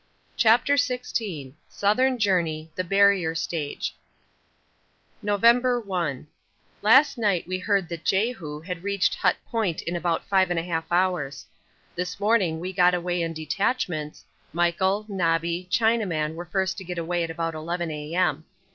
[0.35, 3.95] CHAPTER XVI Southern Journey: The Barrier Stage
[5.21, 6.25] November 1.
[6.81, 11.45] Last night we heard that Jehu had reached Hut Point in about 5 1/2 hours.
[11.95, 17.23] This morning we got away in detachments Michael, Nobby, Chinaman were first to get away
[17.23, 18.45] about 11 A.M.